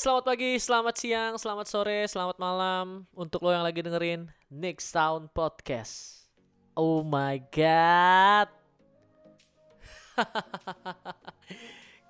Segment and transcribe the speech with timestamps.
[0.00, 5.28] Selamat pagi, selamat siang, selamat sore, selamat malam untuk lo yang lagi dengerin Next Sound
[5.36, 6.24] Podcast.
[6.72, 8.48] Oh my god.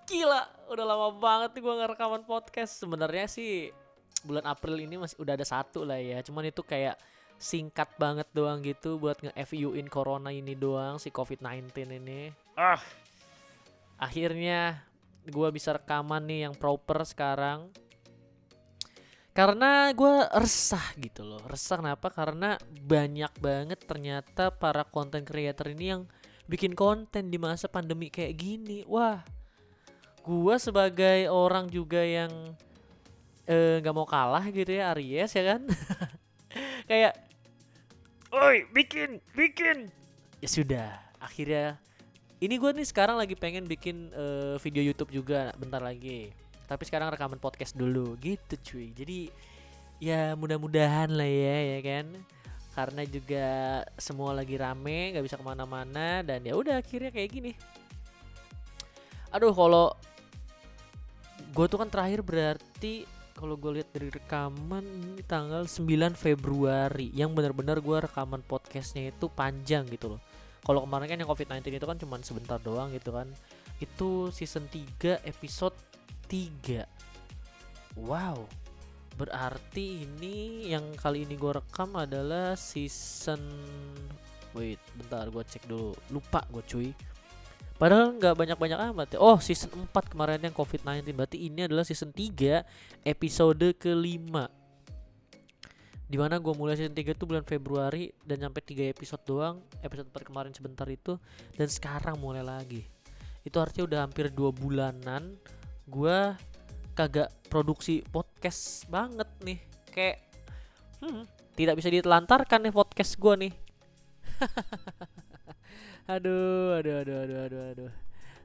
[0.07, 2.79] Gila, udah lama banget nih gue ngerekaman podcast.
[2.79, 3.75] Sebenarnya sih
[4.23, 6.23] bulan April ini masih udah ada satu lah ya.
[6.23, 6.95] Cuman itu kayak
[7.43, 12.31] singkat banget doang gitu buat nge-FU-in corona ini doang si COVID-19 ini.
[12.55, 12.79] Ah.
[13.99, 14.79] Akhirnya
[15.27, 17.69] gue bisa rekaman nih yang proper sekarang.
[19.31, 21.41] Karena gue resah gitu loh.
[21.47, 22.11] Resah kenapa?
[22.11, 26.03] Karena banyak banget ternyata para konten creator ini yang
[26.51, 28.83] bikin konten di masa pandemi kayak gini.
[28.85, 29.23] Wah
[30.21, 32.31] gue sebagai orang juga yang
[33.51, 35.63] nggak eh, mau kalah gitu ya Aries ya kan?
[36.91, 37.15] Kayak
[38.31, 39.91] oi bikin bikin.
[40.39, 41.79] Ya sudah akhirnya
[42.41, 46.33] ini gue nih sekarang lagi pengen bikin uh, video YouTube juga bentar lagi.
[46.65, 48.17] Tapi sekarang rekaman podcast dulu.
[48.17, 48.89] Gitu cuy.
[48.97, 49.19] Jadi
[50.01, 52.07] ya mudah-mudahan lah ya ya kan?
[52.73, 53.47] Karena juga
[54.01, 57.53] semua lagi rame nggak bisa ke mana-mana dan ya udah akhirnya kayak gini.
[59.37, 59.93] Aduh kalau
[61.53, 63.05] gue tuh kan terakhir berarti
[63.37, 69.29] kalau gue lihat dari rekaman ini tanggal 9 Februari yang benar-benar gue rekaman podcastnya itu
[69.29, 70.30] panjang gitu loh
[70.65, 73.29] kalau kemarin kan yang COVID-19 itu kan cuma sebentar doang gitu kan.
[73.81, 75.77] Itu season 3 episode
[76.29, 76.85] 3
[77.97, 78.45] wow.
[79.17, 83.41] Berarti ini yang kali ini gue rekam adalah season
[84.57, 85.97] wait bentar gue cek dulu.
[86.13, 86.89] Lupa gue cuy.
[87.81, 89.19] Padahal nggak banyak-banyak amat ya.
[89.25, 94.60] Oh season 4 kemarin yang COVID-19 Berarti ini adalah season 3 episode kelima
[96.11, 100.11] di mana gue mulai season 3 tuh bulan Februari dan sampai 3 episode doang episode
[100.11, 101.15] 4 kemarin sebentar itu
[101.55, 102.83] dan sekarang mulai lagi.
[103.47, 105.39] Itu artinya udah hampir dua bulanan
[105.87, 106.19] gue
[106.99, 109.63] kagak produksi podcast banget nih.
[109.95, 110.19] Kayak
[110.99, 111.23] hmm,
[111.55, 113.55] tidak bisa ditelantarkan nih podcast gue nih.
[116.11, 117.93] Aduh aduh aduh aduh aduh aduh.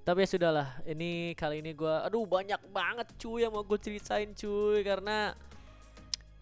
[0.06, 4.30] Tapi ya sudahlah ini kali ini gue aduh banyak banget cuy yang mau gue ceritain
[4.38, 5.34] cuy karena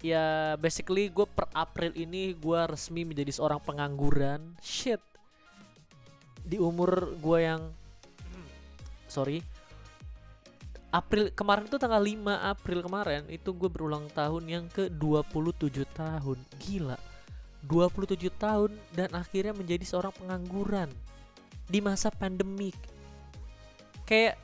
[0.03, 4.59] ya basically gue per April ini gue resmi menjadi seorang pengangguran.
[4.59, 4.99] Shit.
[6.43, 7.71] Di umur gue yang
[9.07, 9.39] sorry.
[10.93, 12.21] April kemarin itu tanggal 5
[12.53, 16.37] April kemarin itu gue berulang tahun yang ke 27 tahun.
[16.61, 16.99] Gila.
[17.65, 20.91] 27 tahun dan akhirnya menjadi seorang pengangguran
[21.63, 22.75] di masa pandemik
[24.03, 24.35] kayak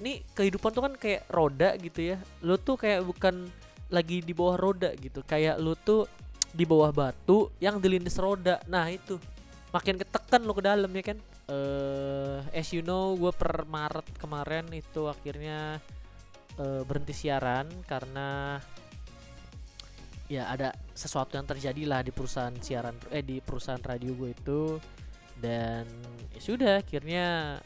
[0.00, 2.18] ini kehidupan tuh kan kayak roda gitu ya.
[2.40, 3.52] Lo tuh kayak bukan
[3.90, 5.20] lagi di bawah roda gitu.
[5.26, 6.06] Kayak lu tuh
[6.50, 8.62] di bawah batu yang dilindas roda.
[8.70, 9.18] Nah itu.
[9.70, 11.18] Makin ketekan lu ke dalam ya kan?
[11.50, 15.82] Uh, as you know gue per Maret kemarin itu akhirnya
[16.58, 18.58] uh, berhenti siaran karena
[20.30, 24.62] ya ada sesuatu yang terjadi lah di perusahaan siaran eh di perusahaan radio gue itu.
[25.38, 25.86] Dan
[26.34, 27.58] ya sudah akhirnya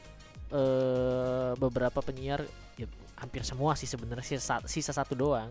[0.53, 2.45] uh, beberapa penyiar
[2.77, 2.85] ya,
[3.17, 5.49] hampir semua sih sebenarnya sisa, sisa satu doang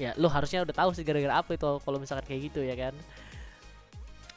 [0.00, 2.94] ya lu harusnya udah tahu sih gara-gara apa itu kalau misalkan kayak gitu ya kan?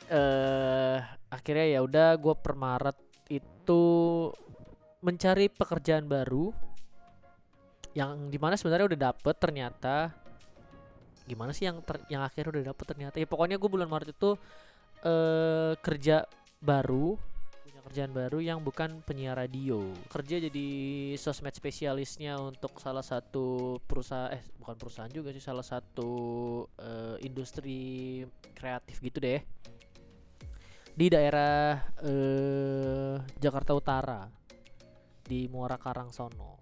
[0.06, 0.98] Eh uh,
[1.32, 2.98] akhirnya ya udah gue per Maret
[3.32, 3.84] itu
[5.02, 6.50] mencari pekerjaan baru
[7.96, 10.12] yang di mana sebenarnya udah dapet ternyata.
[11.26, 13.16] Gimana sih yang ter, yang akhirnya udah dapet ternyata?
[13.18, 14.38] Ya pokoknya gue bulan Maret itu
[15.06, 16.26] eh kerja
[16.62, 17.18] baru
[17.86, 19.78] kerjaan baru yang bukan penyiar radio.
[20.10, 20.68] Kerja jadi
[21.22, 26.12] sosmed spesialisnya untuk salah satu perusahaan eh bukan perusahaan juga sih salah satu
[26.66, 28.26] uh, industri
[28.58, 29.40] kreatif gitu deh.
[30.96, 34.26] Di daerah uh, Jakarta Utara
[35.22, 36.58] di Muara Karang sono.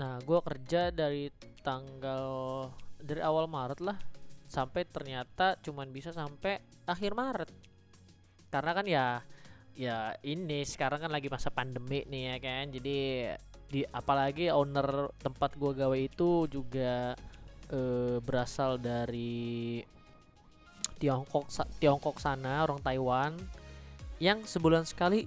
[0.00, 1.28] Nah gue kerja dari
[1.60, 2.64] tanggal
[2.96, 3.98] dari awal Maret lah
[4.48, 7.50] sampai ternyata cuman bisa sampai akhir Maret.
[8.48, 9.06] Karena kan ya
[9.76, 12.64] ya ini sekarang kan lagi masa pandemi nih ya kan.
[12.72, 12.98] Jadi
[13.72, 17.16] di apalagi owner tempat gua gawe itu juga
[17.72, 17.80] e,
[18.20, 19.80] berasal dari
[21.00, 21.48] Tiongkok
[21.80, 23.32] Tiongkok sana orang Taiwan
[24.22, 25.26] yang sebulan sekali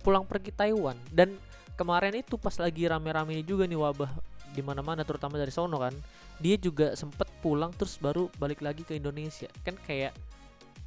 [0.00, 0.96] pulang pergi Taiwan.
[1.12, 1.36] Dan
[1.76, 4.10] kemarin itu pas lagi rame-rame juga nih wabah
[4.56, 5.92] di mana-mana terutama dari sono kan
[6.40, 9.46] dia juga sempet pulang terus baru balik lagi ke Indonesia.
[9.62, 10.16] Kan kayak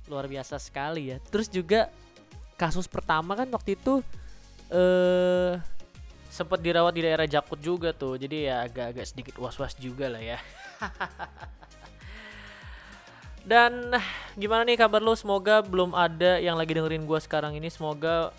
[0.10, 1.18] luar biasa sekali ya.
[1.30, 1.94] Terus juga
[2.60, 4.04] kasus pertama kan waktu itu
[4.70, 5.56] eh
[6.30, 8.16] sempat dirawat di daerah Jakut juga tuh.
[8.22, 10.38] Jadi ya agak-agak sedikit was-was juga lah ya.
[13.50, 13.98] Dan
[14.38, 15.18] gimana nih kabar lo?
[15.18, 17.74] Semoga belum ada yang lagi dengerin gue sekarang ini.
[17.74, 18.30] Semoga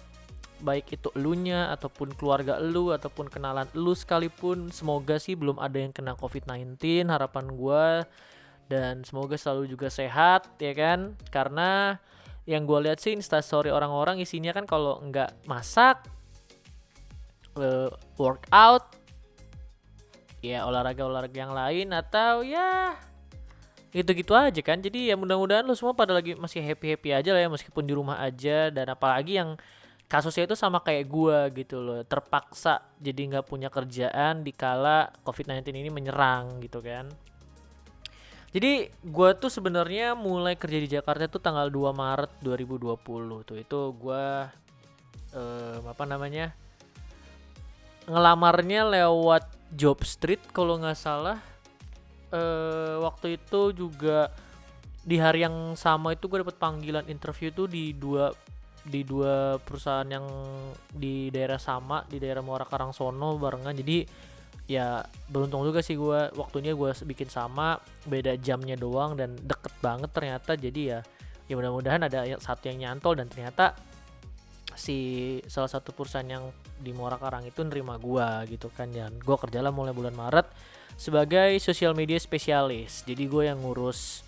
[0.60, 5.88] baik itu elunya ataupun keluarga elu ataupun kenalan elu sekalipun semoga sih belum ada yang
[5.88, 6.76] kena COVID-19
[7.08, 7.84] harapan gue
[8.68, 11.96] dan semoga selalu juga sehat ya kan karena
[12.50, 16.02] yang gue lihat sih instastory orang-orang isinya kan kalau nggak masak
[17.54, 18.98] uh, workout
[20.42, 22.98] ya olahraga olahraga yang lain atau ya
[23.94, 24.82] gitu-gitu aja kan.
[24.82, 27.94] Jadi ya mudah-mudahan lu semua pada lagi masih happy happy aja lah ya meskipun di
[27.94, 28.70] rumah aja.
[28.70, 29.58] Dan apalagi yang
[30.10, 35.70] kasusnya itu sama kayak gua gitu loh terpaksa jadi nggak punya kerjaan di kala covid-19
[35.70, 37.06] ini menyerang gitu kan
[38.50, 43.56] jadi gua tuh sebenarnya mulai kerja di Jakarta tuh tanggal 2 Maret 2020 tuh.
[43.58, 44.50] Itu gua
[45.30, 46.50] eh, apa namanya
[48.10, 51.38] ngelamarnya lewat Job Street kalau nggak salah.
[52.30, 54.30] Uh, waktu itu juga
[55.02, 58.30] di hari yang sama itu gue dapet panggilan interview tuh di dua
[58.86, 60.22] di dua perusahaan yang
[60.94, 63.74] di daerah sama di daerah Muara Karangsono barengan.
[63.74, 64.06] Jadi
[64.70, 70.14] ya beruntung juga sih gue waktunya gue bikin sama beda jamnya doang dan deket banget
[70.14, 71.00] ternyata jadi ya
[71.50, 73.74] ya mudah-mudahan ada satu yang nyantol dan ternyata
[74.78, 74.98] si
[75.50, 79.74] salah satu perusahaan yang di Muara Karang itu nerima gue gitu kan dan gue kerjalah
[79.74, 80.46] mulai bulan Maret
[80.94, 83.02] sebagai social media spesialis.
[83.08, 84.20] Jadi gue yang ngurus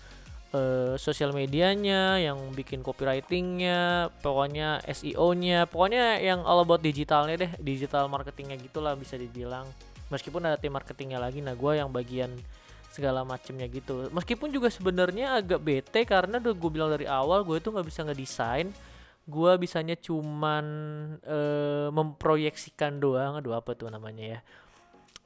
[0.57, 8.09] uh, sosial medianya, yang bikin copywritingnya, pokoknya SEO-nya, pokoknya yang all about digitalnya deh, digital
[8.09, 9.69] marketingnya gitulah bisa dibilang.
[10.13, 12.29] Meskipun ada tim marketingnya lagi, nah gue yang bagian
[12.93, 14.13] segala macemnya gitu.
[14.13, 18.05] Meskipun juga sebenarnya agak bete karena udah gue bilang dari awal gue itu nggak bisa
[18.05, 18.69] ngedesain.
[19.25, 20.65] Gue bisanya cuman
[21.25, 23.41] uh, memproyeksikan doang.
[23.41, 24.39] Aduh apa tuh namanya ya?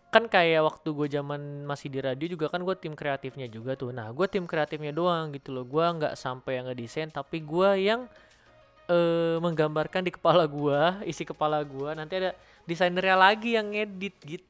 [0.07, 3.91] Kan kayak waktu gue zaman masih di radio juga kan gue tim kreatifnya juga tuh.
[3.91, 5.67] Nah gue tim kreatifnya doang gitu loh.
[5.67, 8.07] Gue nggak sampai yang ngedesain tapi gue yang
[8.87, 12.31] uh, menggambarkan di kepala gue isi kepala gue nanti ada
[12.63, 14.47] desainernya lagi yang ngedit gitu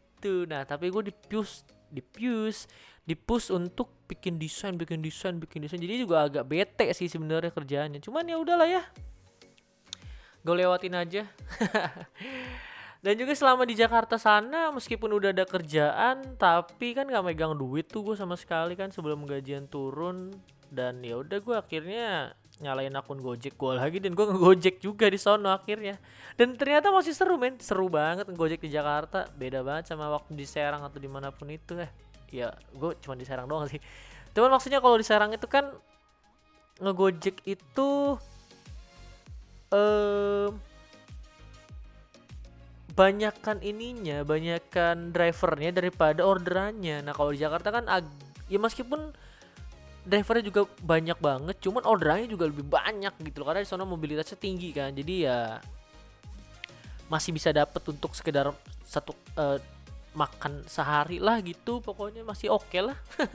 [0.50, 2.68] nah tapi gue dipush dipush
[3.08, 5.80] dipush untuk bikin desain bikin desain bikin desain.
[5.80, 8.04] Jadi juga agak bete sih sebenarnya kerjaannya.
[8.04, 8.84] Cuman ya udahlah ya.
[10.44, 11.24] Gue lewatin aja.
[13.04, 17.86] Dan juga selama di Jakarta sana meskipun udah ada kerjaan tapi kan gak megang duit
[17.88, 20.36] tuh gue sama sekali kan sebelum gajian turun.
[20.68, 25.20] Dan ya udah gue akhirnya nyalain akun Gojek gue lagi dan gue ngegojek juga di
[25.22, 26.02] sono akhirnya.
[26.34, 27.58] Dan ternyata masih seru men.
[27.62, 29.30] Seru banget ngegojek di Jakarta.
[29.38, 31.92] Beda banget sama waktu di Serang atau di mana pun itu eh.
[32.34, 33.78] Ya gue cuma di Serang doang sih.
[34.34, 35.70] Cuman maksudnya kalau di Serang itu kan
[36.82, 38.18] ngegojek itu
[39.74, 40.50] eh
[42.98, 47.06] banyakkan ininya, banyakkan drivernya daripada orderannya.
[47.06, 47.86] Nah, kalau di Jakarta kan
[48.50, 49.14] ya meskipun
[50.08, 54.40] drivernya juga banyak banget, cuman orderannya juga lebih banyak gitu loh karena di sana mobilitasnya
[54.40, 54.96] tinggi kan.
[54.96, 55.60] Jadi ya
[57.12, 58.52] masih bisa dapat untuk sekedar
[58.88, 59.60] satu uh,
[60.16, 62.98] makan sehari lah gitu, pokoknya masih oke okay lah.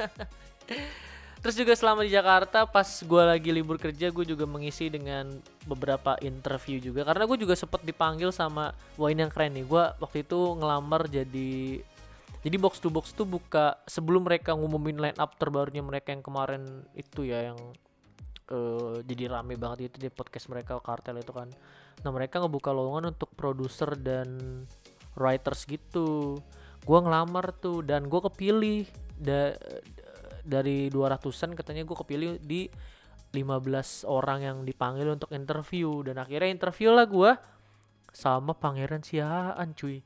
[1.43, 5.27] Terus juga selama di Jakarta pas gue lagi libur kerja gue juga mengisi dengan
[5.67, 10.23] beberapa interview juga karena gue juga sempet dipanggil sama wah yang keren nih gue waktu
[10.23, 11.83] itu ngelamar jadi
[12.43, 16.63] jadi box to box tuh buka sebelum mereka ngumumin line up terbarunya mereka yang kemarin
[16.99, 17.59] itu ya yang
[18.51, 21.47] uh, jadi rame banget itu di podcast mereka kartel itu kan.
[22.03, 24.63] Nah mereka ngebuka lowongan untuk produser dan
[25.15, 26.43] writers gitu.
[26.83, 28.91] Gue ngelamar tuh dan gue kepilih
[29.23, 29.55] da
[30.43, 32.67] dari 200-an katanya gue kepilih di
[33.31, 36.03] 15 orang yang dipanggil untuk interview.
[36.03, 37.39] Dan akhirnya interview lah gue
[38.11, 40.03] sama pangeran siaan cuy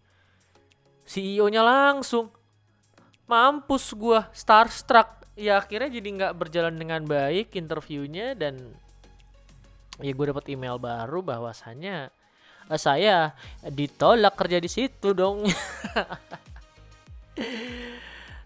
[1.07, 2.29] CEO nya langsung.
[3.31, 5.25] Mampus gue starstruck.
[5.39, 8.77] Ya akhirnya jadi nggak berjalan dengan baik interviewnya dan
[10.01, 12.09] ya gue dapat email baru bahwasannya
[12.69, 13.33] eh, saya
[13.65, 15.45] ditolak kerja di situ dong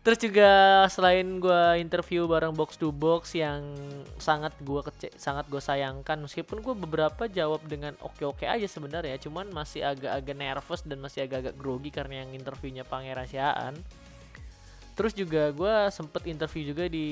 [0.00, 0.50] Terus juga
[0.88, 3.60] selain gue interview bareng box to box yang
[4.16, 9.52] sangat gue kece sangat gue sayangkan meskipun gue beberapa jawab dengan oke-oke aja sebenarnya cuman
[9.52, 13.76] masih agak-agak nervous dan masih agak-agak grogi karena yang interviewnya Pangeran Siaan.
[14.96, 17.08] Terus juga gue sempet interview juga di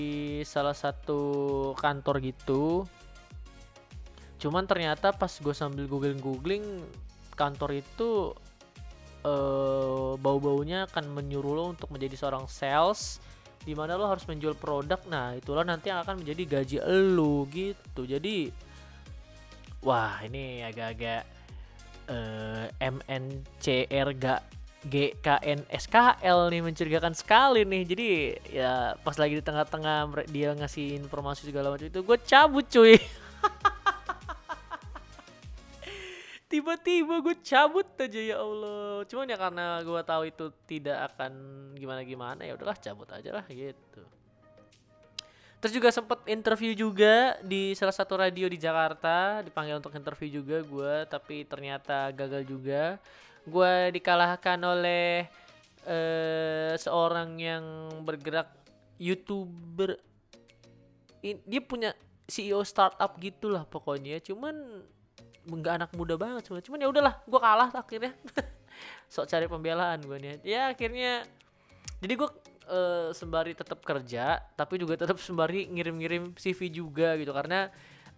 [0.49, 1.21] salah satu
[1.77, 2.89] kantor gitu.
[4.41, 6.81] Cuman ternyata pas gue sambil googling-googling
[7.37, 8.33] kantor itu
[9.29, 13.21] uh, bau-baunya akan menyuruh lo untuk menjadi seorang sales
[13.63, 14.97] di mana lo harus menjual produk.
[15.13, 16.77] Nah itulah nanti yang akan menjadi gaji
[17.13, 18.09] lo gitu.
[18.09, 18.49] Jadi
[19.85, 21.23] wah ini agak-agak
[22.09, 24.43] uh, eh, MNCR gak
[24.79, 27.83] GKNSKL nih mencurigakan sekali nih.
[27.85, 28.09] Jadi
[28.57, 32.97] ya pas lagi di tengah-tengah dia ngasih informasi segala macam itu gue cabut cuy
[36.49, 39.05] tiba-tiba gue cabut aja ya Allah.
[39.05, 41.33] Cuman ya karena gue tahu itu tidak akan
[41.77, 44.03] gimana gimana ya udahlah cabut aja lah gitu.
[45.59, 50.65] Terus juga sempet interview juga di salah satu radio di Jakarta dipanggil untuk interview juga
[50.65, 52.97] gue tapi ternyata gagal juga.
[53.45, 55.29] Gue dikalahkan oleh
[55.85, 57.65] uh, seorang yang
[58.09, 58.49] bergerak
[58.97, 60.01] youtuber.
[61.21, 61.91] In, dia punya
[62.31, 64.23] CEO startup gitulah pokoknya.
[64.23, 64.87] Cuman
[65.49, 68.13] nggak anak muda banget cuma cuman ya udahlah gue kalah akhirnya.
[69.13, 71.25] Sok cari pembelaan gue nih ya akhirnya
[71.99, 72.31] jadi gue
[72.69, 77.33] uh, sembari tetap kerja tapi juga tetap sembari ngirim-ngirim CV juga gitu.
[77.35, 77.67] Karena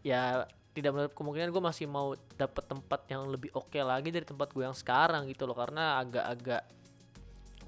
[0.04, 4.22] ya tidak menutup kemungkinan gue masih mau dapet tempat yang lebih oke okay lagi dari
[4.22, 5.56] tempat gue yang sekarang gitu loh.
[5.56, 6.62] Karena agak-agak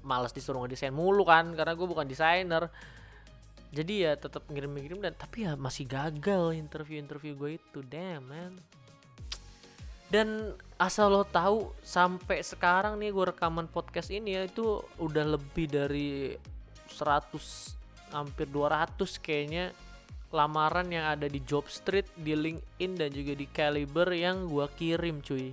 [0.03, 2.69] malas disuruh ngedesain mulu kan karena gue bukan desainer.
[3.73, 7.81] Jadi ya tetap ngirim-ngirim dan tapi ya masih gagal interview-interview gue itu.
[7.81, 8.53] Damn man
[10.13, 15.65] dan asal lo tahu sampai sekarang nih gue rekaman podcast ini ya itu udah lebih
[15.65, 16.37] dari
[16.93, 19.73] 100 hampir 200 kayaknya
[20.29, 25.21] lamaran yang ada di Job Street, di LinkedIn dan juga di Caliber yang gue kirim
[25.21, 25.49] cuy.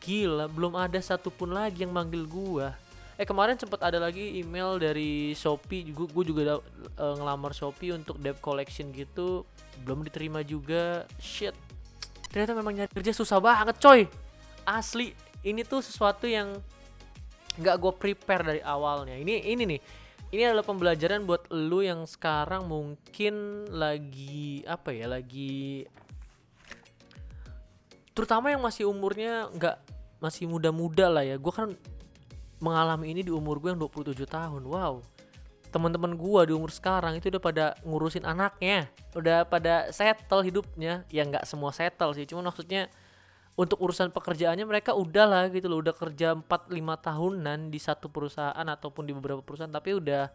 [0.00, 2.68] Gila, belum ada satupun lagi yang manggil gue.
[3.16, 8.40] Eh kemarin sempat ada lagi email dari Shopee, gue juga uh, ngelamar Shopee untuk debt
[8.40, 9.44] collection gitu,
[9.84, 11.08] belum diterima juga.
[11.20, 11.56] Shit,
[12.30, 14.00] ternyata memang nyari kerja susah banget coy.
[14.66, 15.14] Asli
[15.46, 16.58] ini tuh sesuatu yang
[17.56, 19.16] nggak gue prepare dari awalnya.
[19.16, 19.80] Ini ini nih.
[20.26, 25.86] Ini adalah pembelajaran buat lu yang sekarang mungkin lagi apa ya lagi
[28.10, 29.76] terutama yang masih umurnya nggak
[30.18, 31.36] masih muda-muda lah ya.
[31.38, 31.68] Gue kan
[32.58, 34.64] mengalami ini di umur gue yang 27 tahun.
[34.64, 35.15] Wow
[35.76, 41.04] teman-teman gua di umur sekarang itu udah pada ngurusin anaknya udah pada settle hidupnya.
[41.12, 42.88] Ya nggak semua settle sih cuma maksudnya
[43.60, 48.64] untuk urusan pekerjaannya mereka udah lah gitu loh udah kerja 4-5 tahunan di satu perusahaan
[48.64, 50.32] ataupun di beberapa perusahaan tapi udah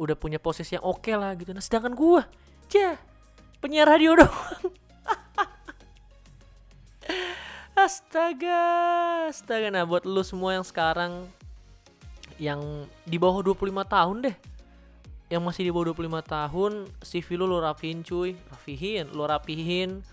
[0.00, 1.52] udah punya posisi yang oke okay lah gitu.
[1.52, 2.24] Nah sedangkan gua
[2.72, 2.96] ya
[3.60, 4.72] penyiar radio doang.
[7.76, 8.64] Astaga
[9.28, 9.68] astaga.
[9.68, 11.28] Nah buat lu semua yang sekarang
[12.36, 14.36] yang di bawah 25 tahun deh.
[15.26, 18.36] Yang masih di bawah 25 tahun CV lu lo rapihin cuy.
[18.52, 20.04] Rapihin lo rapihin.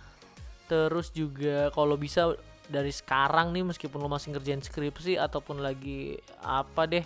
[0.67, 2.33] Terus juga kalau bisa
[2.67, 7.03] dari sekarang nih meskipun lo masih ngerjain skripsi ataupun lagi apa deh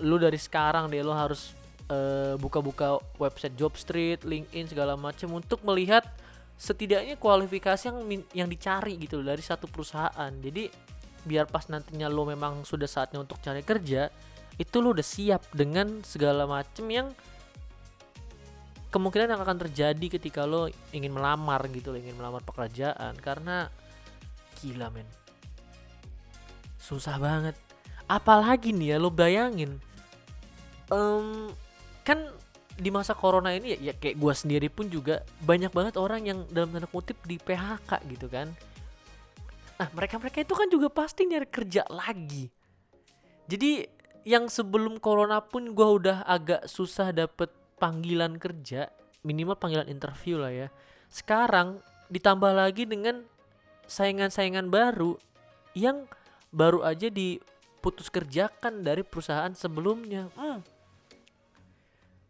[0.00, 1.52] lu dari sekarang deh lo harus
[1.92, 6.04] uh, buka-buka website job street LinkedIn segala macam untuk melihat
[6.56, 7.98] setidaknya kualifikasi yang
[8.32, 10.32] yang dicari gitu dari satu perusahaan.
[10.40, 10.72] Jadi
[11.26, 14.08] biar pas nantinya lo memang sudah saatnya untuk cari kerja
[14.56, 17.08] itu lo udah siap dengan segala macem yang
[18.88, 23.12] kemungkinan yang akan terjadi ketika lo ingin melamar gitu lo ingin melamar pekerjaan.
[23.20, 23.68] Karena
[24.56, 25.08] gila men.
[26.80, 27.56] Susah banget.
[28.08, 29.76] Apalagi nih ya lo bayangin.
[30.88, 31.52] Um,
[32.06, 32.30] kan
[32.76, 36.38] di masa corona ini ya, ya kayak gue sendiri pun juga banyak banget orang yang
[36.52, 38.52] dalam tanda kutip di PHK gitu kan.
[39.76, 42.48] Nah mereka mereka itu kan juga pasti nyari kerja lagi.
[43.48, 43.95] Jadi
[44.26, 47.46] yang sebelum corona pun gue udah agak susah dapet
[47.78, 48.90] panggilan kerja
[49.22, 50.68] minimal panggilan interview lah ya.
[51.06, 51.78] Sekarang
[52.10, 53.22] ditambah lagi dengan
[53.86, 55.14] saingan-saingan baru
[55.78, 56.10] yang
[56.50, 60.30] baru aja diputus kerjakan dari perusahaan sebelumnya.
[60.34, 60.62] Hmm.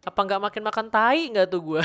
[0.07, 1.83] apa nggak makin makan tai nggak tuh gue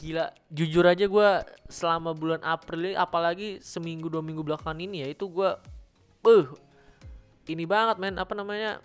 [0.00, 1.28] gila jujur aja gue
[1.72, 5.56] selama bulan April apalagi seminggu dua minggu belakangan ini ya itu gue
[6.28, 6.46] uh
[7.48, 8.16] ini banget men.
[8.20, 8.82] Apa namanya?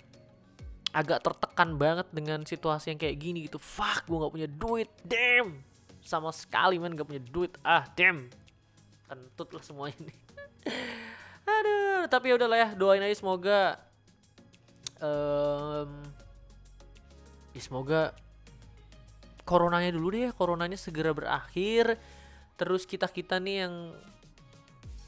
[0.96, 3.60] Agak tertekan banget dengan situasi yang kayak gini gitu.
[3.60, 4.90] Fuck gue nggak punya duit.
[5.04, 5.60] Damn.
[6.06, 7.52] Sama sekali men gak punya duit.
[7.66, 8.32] Ah damn.
[9.10, 10.14] Kentut lah semua ini.
[11.56, 13.78] Aduh tapi ya udahlah ya doain aja semoga
[15.02, 15.90] um,
[17.54, 18.02] ya semoga
[19.46, 21.98] coronanya dulu deh coronanya segera berakhir.
[22.56, 23.74] Terus kita kita nih yang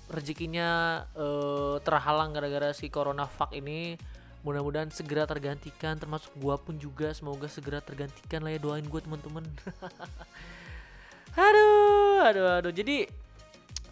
[0.08, 4.00] rezekinya uh, terhalang gara-gara si corona fuck ini.
[4.48, 7.12] Mudah-mudahan segera tergantikan termasuk gua pun juga.
[7.12, 9.44] Semoga segera tergantikan lah ya doain gue teman-teman.
[11.38, 12.74] Aduh aduh aduh.
[12.74, 13.06] Jadi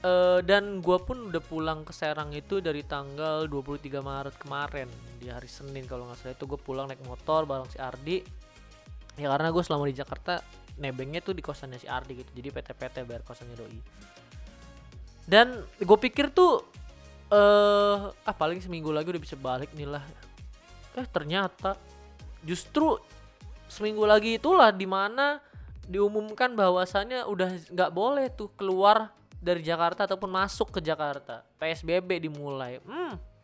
[0.02, 4.90] uh, dan gua pun udah pulang ke Serang itu dari tanggal 23 Maret kemarin
[5.22, 6.46] di hari Senin kalau nggak salah itu.
[6.50, 8.26] Gue pulang naik motor bareng si Ardi.
[9.22, 10.42] Ya karena gue selama di Jakarta
[10.82, 12.32] nebengnya tuh di kosannya si Ardi gitu.
[12.34, 13.80] Jadi PT-PT bayar kosannya doi
[15.26, 16.62] dan gue pikir tuh
[17.30, 20.06] eh uh, ah paling seminggu lagi udah bisa balik nih lah.
[20.94, 21.76] Eh ternyata
[22.46, 22.98] justru
[23.66, 25.42] seminggu lagi itulah di mana
[25.86, 29.10] diumumkan bahwasannya udah nggak boleh tuh keluar
[29.42, 31.42] dari Jakarta ataupun masuk ke Jakarta.
[31.58, 32.78] PSBB dimulai.
[32.86, 33.36] Hmm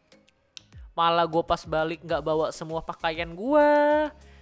[0.92, 3.70] malah gue pas balik nggak bawa semua pakaian gue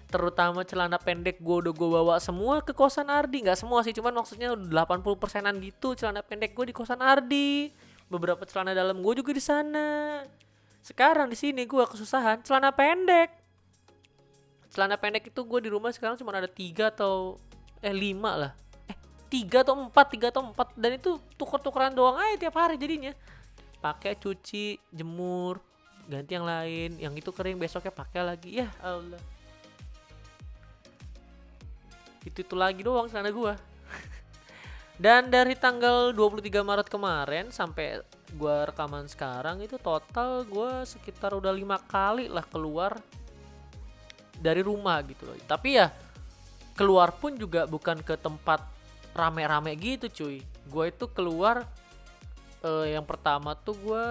[0.09, 3.45] terutama celana pendek gue udah gue bawa semua ke kosan Ardi.
[3.45, 7.69] Nggak semua sih cuman maksudnya 80 persenan gitu celana pendek gue di kosan Ardi.
[8.09, 10.25] Beberapa celana dalam gue juga di sana.
[10.81, 13.29] Sekarang di sini gue kesusahan celana pendek.
[14.73, 17.37] Celana pendek itu gue di rumah sekarang cuma ada tiga atau
[17.77, 18.51] eh lima lah.
[18.89, 18.97] Eh
[19.29, 20.73] tiga atau empat tiga atau empat.
[20.73, 23.13] Dan itu tuker-tukeran doang aja tiap hari jadinya.
[23.77, 25.61] Pakai cuci jemur
[26.09, 26.97] ganti yang lain.
[26.97, 28.65] Yang itu kering besoknya pakai lagi.
[28.65, 29.21] Ya Allah
[32.23, 33.53] itu itu lagi doang celana gua.
[35.03, 38.03] Dan dari tanggal 23 Maret kemarin sampai
[38.35, 42.99] gua rekaman sekarang itu total gua sekitar udah lima kali lah keluar
[44.39, 45.35] dari rumah gitu loh.
[45.47, 45.91] Tapi ya
[46.79, 48.63] keluar pun juga bukan ke tempat
[49.11, 50.39] rame-rame gitu cuy.
[50.71, 51.67] Gue itu keluar
[52.63, 54.07] uh, yang pertama tuh gue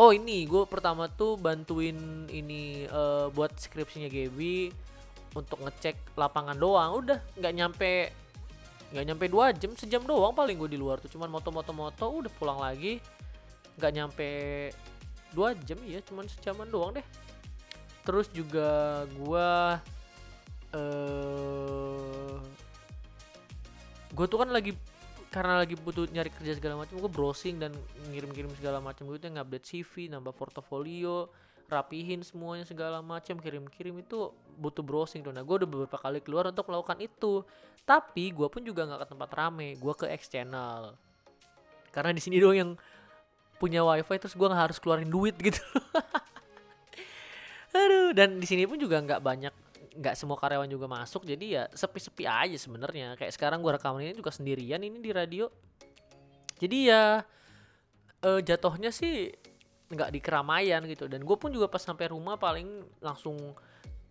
[0.00, 4.72] oh ini gue pertama tuh bantuin ini uh, buat skripsinya Gaby
[5.34, 6.90] untuk ngecek lapangan doang.
[7.04, 7.92] Udah nggak nyampe
[8.90, 11.10] nggak nyampe dua jam sejam doang paling gue di luar tuh.
[11.10, 12.98] Cuman moto-moto moto udah pulang lagi.
[13.78, 14.28] Nggak nyampe
[15.30, 17.06] dua jam ya cuman sejaman doang deh.
[18.02, 19.48] Terus juga gue
[20.74, 22.38] uh,
[24.10, 24.74] gue tuh kan lagi
[25.30, 27.70] karena lagi butuh nyari kerja segala macam gue browsing dan
[28.10, 31.30] ngirim-ngirim segala macam gitu ngupdate CV nambah portofolio
[31.70, 35.30] rapihin semuanya segala macam kirim-kirim itu butuh browsing tuh.
[35.30, 37.46] Nah gue udah beberapa kali keluar untuk melakukan itu.
[37.86, 40.98] Tapi gue pun juga nggak ke tempat rame gue ke X channel.
[41.94, 42.70] Karena di sini doang yang
[43.56, 45.60] punya wifi terus gue nggak harus keluarin duit gitu.
[47.78, 49.54] Aduh dan di sini pun juga nggak banyak
[49.94, 51.22] nggak semua karyawan juga masuk.
[51.22, 53.14] Jadi ya sepi-sepi aja sebenarnya.
[53.14, 55.46] Kayak sekarang gue rekaman ini juga sendirian ini di radio.
[56.60, 57.24] Jadi ya
[58.24, 59.32] uh, jatuhnya sih
[59.90, 61.10] nggak di keramaian gitu.
[61.10, 63.36] Dan gue pun juga pas sampai rumah paling langsung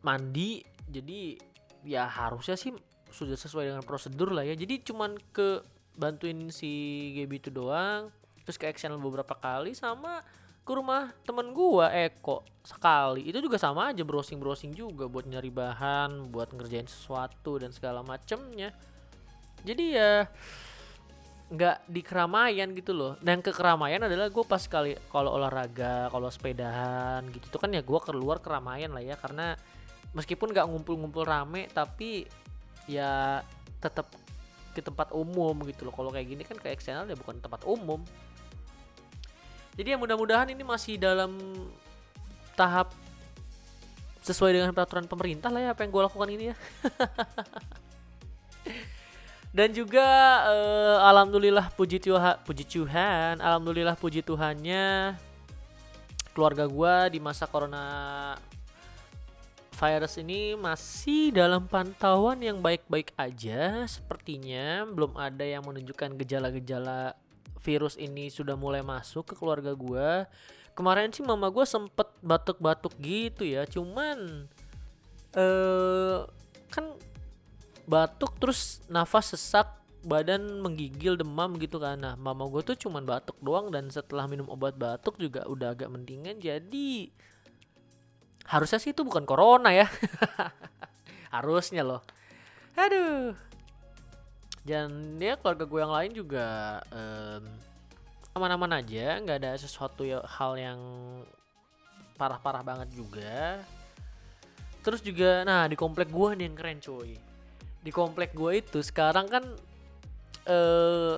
[0.04, 0.62] mandi.
[0.86, 1.40] Jadi
[1.88, 2.76] ya harusnya sih
[3.10, 4.54] sudah sesuai dengan prosedur lah ya.
[4.54, 5.64] Jadi cuman ke
[6.00, 6.72] bantuin si
[7.20, 8.08] Gaby itu doang
[8.48, 10.24] terus ke action beberapa kali sama
[10.66, 13.26] ke rumah temen gua Eko sekali.
[13.26, 18.06] Itu juga sama aja browsing browsing juga buat nyari bahan buat ngerjain sesuatu dan segala
[18.06, 18.74] macemnya.
[19.66, 20.26] Jadi ya
[21.50, 23.14] nggak di keramaian gitu loh.
[23.18, 27.82] Dan ke keramaian adalah gue pas kali kalau olahraga kalau sepedahan gitu itu kan ya
[27.82, 29.18] gue keluar keramaian lah ya.
[29.18, 29.58] Karena
[30.14, 32.30] meskipun nggak ngumpul-ngumpul rame tapi
[32.86, 33.42] ya
[33.82, 34.14] tetap
[34.78, 35.94] ke tempat umum gitu loh.
[35.94, 38.06] Kalau kayak gini kan ke eksternal ya bukan tempat umum.
[39.74, 41.34] Jadi ya mudah-mudahan ini masih dalam
[42.54, 42.94] tahap
[44.22, 46.56] sesuai dengan peraturan pemerintah lah ya apa yang gue lakukan ini ya.
[49.50, 50.06] Dan juga
[50.46, 55.18] uh, alhamdulillah puji Tuhan, puji Tuhan, alhamdulillah puji Tuhannya
[56.38, 58.38] keluarga gue di masa corona
[59.74, 63.90] virus ini masih dalam pantauan yang baik-baik aja.
[63.90, 67.18] Sepertinya belum ada yang menunjukkan gejala-gejala
[67.60, 70.10] virus ini sudah mulai masuk ke keluarga gue
[70.80, 74.48] kemarin sih mama gue sempet batuk-batuk gitu ya cuman
[75.36, 76.24] eh uh,
[76.72, 76.96] kan
[77.90, 79.66] batuk terus nafas sesak
[80.06, 81.98] badan menggigil demam gitu kan.
[81.98, 85.90] Nah mama gue tuh cuman batuk doang dan setelah minum obat batuk juga udah agak
[85.90, 86.38] mendingan.
[86.38, 87.10] Jadi
[88.46, 89.90] harusnya sih itu bukan corona ya.
[91.36, 92.02] Harusnya loh.
[92.78, 93.34] Aduh.
[94.66, 96.48] Dan ya keluarga gue yang lain juga
[96.94, 97.44] um,
[98.38, 99.18] aman-aman aja.
[99.22, 100.80] Nggak ada sesuatu ya, hal yang
[102.18, 103.62] parah-parah banget juga.
[104.82, 107.29] Terus juga nah di komplek gue nih yang keren cuy
[107.80, 109.44] di komplek gue itu sekarang kan
[110.50, 111.18] eh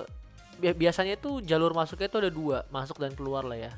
[0.62, 3.72] biasanya itu jalur masuknya itu ada dua masuk dan keluar lah ya.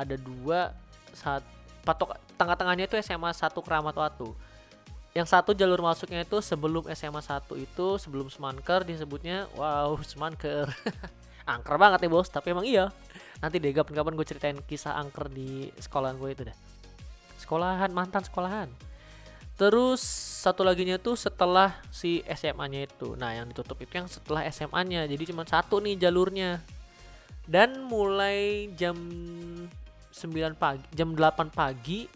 [0.00, 0.72] Ada dua
[1.12, 1.44] saat
[1.84, 4.32] patok tengah-tengahnya itu SMA satu Keramat Watu.
[5.12, 10.72] Yang satu jalur masuknya itu sebelum SMA 1 itu sebelum Semanker disebutnya wow Semanker
[11.44, 12.88] angker banget ya bos tapi emang iya.
[13.44, 16.56] Nanti deh kapan-kapan gue ceritain kisah angker di sekolahan gue itu deh.
[17.36, 18.72] Sekolahan mantan sekolahan
[19.62, 20.02] terus
[20.42, 23.14] satu laginya tuh setelah si SMA-nya itu.
[23.14, 26.58] Nah yang ditutup itu yang setelah SMA-nya jadi cuma satu nih jalurnya.
[27.46, 28.98] Dan mulai jam
[30.10, 32.10] 9 pagi jam 8 pagi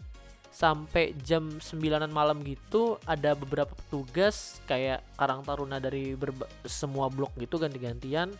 [0.51, 1.79] sampai jam 9
[2.11, 6.19] malam gitu ada beberapa petugas kayak Karang Taruna dari
[6.67, 8.35] semua blok gitu ganti-gantian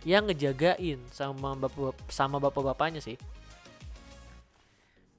[0.00, 3.20] yang ngejagain sama bapak sama bapak-bapaknya sih.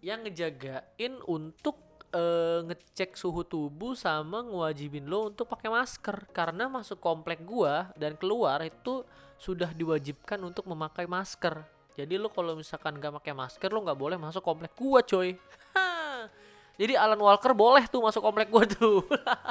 [0.01, 1.86] Yang ngejagain untuk
[2.17, 8.17] eh, ngecek suhu tubuh sama ngewajibin lo untuk pakai masker karena masuk komplek gua dan
[8.17, 9.05] keluar itu
[9.37, 11.61] sudah diwajibkan untuk memakai masker.
[11.93, 15.37] Jadi lo kalau misalkan gak pakai masker lo nggak boleh masuk komplek gua, coy.
[16.77, 19.01] Jadi Alan Walker boleh tuh masuk komplek gua tuh.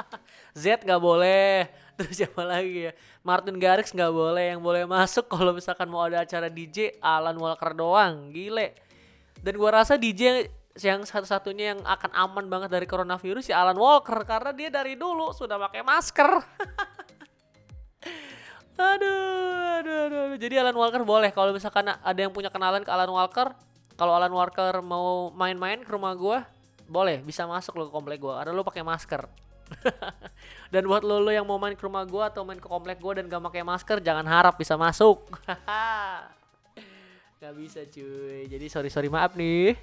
[0.55, 1.67] Z nggak boleh.
[1.99, 2.91] Terus siapa lagi ya?
[3.19, 4.55] Martin Garrix nggak boleh.
[4.55, 8.31] Yang boleh masuk kalau misalkan mau ada acara DJ Alan Walker doang.
[8.31, 8.71] Gile.
[9.43, 10.47] Dan gua rasa DJ
[10.83, 15.33] yang satu-satunya yang akan aman banget dari coronavirus si Alan Walker karena dia dari dulu
[15.33, 16.29] sudah pakai masker.
[18.77, 20.37] aduh, aduh, aduh, aduh.
[20.37, 23.53] Jadi Alan Walker boleh kalau misalkan ada yang punya kenalan ke Alan Walker,
[23.97, 26.45] kalau Alan Walker mau main-main ke rumah gua,
[26.85, 28.45] boleh bisa masuk lo ke komplek gua.
[28.45, 29.25] Ada lo pakai masker.
[30.73, 33.19] dan buat lo, lo yang mau main ke rumah gua atau main ke komplek gua
[33.19, 35.25] dan gak pakai masker, jangan harap bisa masuk.
[37.41, 38.45] gak bisa cuy.
[38.45, 39.73] Jadi sorry sorry maaf nih.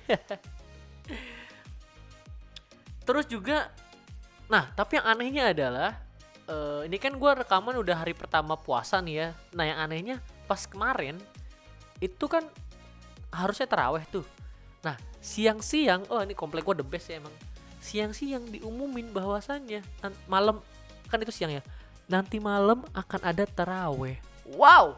[3.05, 3.69] Terus juga,
[4.49, 6.01] nah tapi yang anehnya adalah
[6.49, 9.29] uh, ini kan gue rekaman udah hari pertama puasa nih ya.
[9.53, 10.17] Nah yang anehnya
[10.49, 11.21] pas kemarin
[12.01, 12.49] itu kan
[13.29, 14.25] harusnya teraweh tuh.
[14.81, 17.33] Nah siang-siang, oh ini komplek gue the best ya emang.
[17.85, 19.85] Siang-siang diumumin bahwasannya
[20.25, 20.64] malam
[21.12, 21.61] kan itu siang ya.
[22.09, 24.17] Nanti malam akan ada teraweh.
[24.57, 24.97] Wow.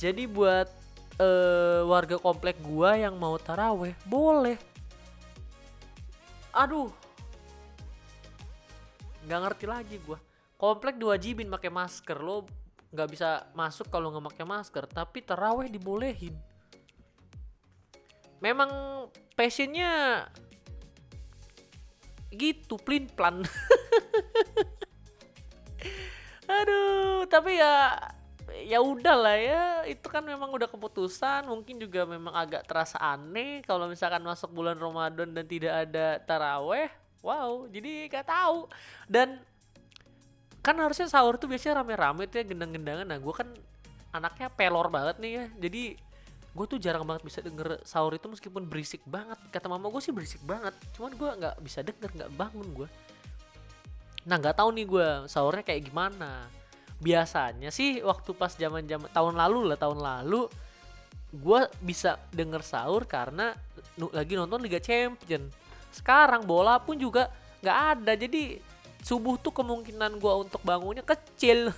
[0.00, 0.68] Jadi buat
[1.18, 4.58] uh, warga komplek gua yang mau taraweh boleh.
[6.54, 6.90] Aduh.
[9.26, 10.18] Nggak ngerti lagi gua.
[10.54, 12.46] Komplek diwajibin pakai masker lo
[12.94, 16.34] nggak bisa masuk kalau nggak pakai masker tapi taraweh dibolehin.
[18.38, 18.70] Memang
[19.34, 20.24] passionnya
[22.30, 23.42] gitu plin plan.
[26.60, 27.98] Aduh tapi ya
[28.62, 33.60] ya udah lah ya itu kan memang udah keputusan mungkin juga memang agak terasa aneh
[33.66, 36.86] kalau misalkan masuk bulan Ramadan dan tidak ada taraweh
[37.24, 38.70] wow jadi gak tahu.
[39.10, 39.42] Dan
[40.64, 43.04] kan harusnya sahur tuh biasanya rame-rame tuh ya gendang-gendangan.
[43.04, 43.48] Nah gue kan
[44.14, 45.82] anaknya pelor banget nih ya jadi
[46.54, 49.36] gue tuh jarang banget bisa denger sahur itu meskipun berisik banget.
[49.50, 52.88] Kata mama gue sih berisik banget cuman gue nggak bisa denger nggak bangun gue
[54.24, 56.48] nah nggak tahu nih gue sahurnya kayak gimana
[57.04, 60.48] biasanya sih waktu pas zaman zaman tahun lalu lah tahun lalu
[61.34, 63.52] gue bisa denger sahur karena
[64.14, 65.50] lagi nonton Liga Champion.
[65.90, 67.28] Sekarang bola pun juga
[67.60, 68.56] nggak ada jadi
[69.04, 71.74] subuh tuh kemungkinan gue untuk bangunnya kecil.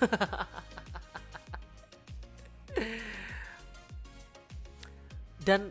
[5.47, 5.67] Dan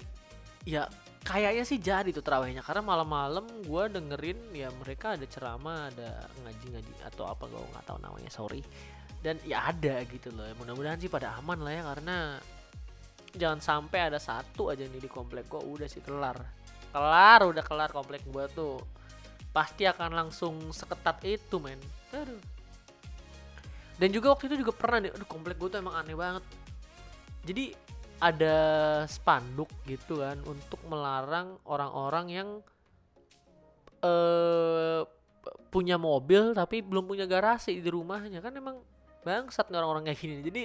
[0.67, 0.91] ya
[1.27, 7.03] kayaknya sih jadi tuh terawihnya karena malam-malam gue dengerin ya mereka ada ceramah ada ngaji-ngaji
[7.03, 8.63] atau apa gue nggak tahu namanya sorry
[9.27, 10.47] dan ya ada gitu loh.
[10.63, 12.39] Mudah-mudahan sih pada aman lah ya karena
[13.35, 16.39] jangan sampai ada satu aja nih di komplek gua udah sih kelar.
[16.95, 18.79] Kelar udah kelar komplek gua tuh.
[19.51, 21.83] Pasti akan langsung seketat itu men.
[22.15, 22.39] Aduh.
[23.99, 26.47] Dan juga waktu itu juga pernah nih aduh komplek gua tuh emang aneh banget.
[27.43, 27.75] Jadi
[28.23, 28.57] ada
[29.11, 32.49] spanduk gitu kan untuk melarang orang-orang yang
[34.07, 35.03] eh
[35.67, 38.39] punya mobil tapi belum punya garasi di rumahnya.
[38.39, 38.79] Kan emang
[39.27, 40.37] bangsat nih orang-orang kayak gini.
[40.47, 40.63] Jadi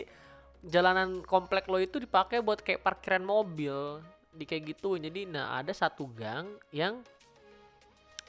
[0.62, 3.98] jalanan komplek lo itu dipakai buat kayak parkiran mobil
[4.32, 7.04] di kayak gitu jadi nah ada satu gang yang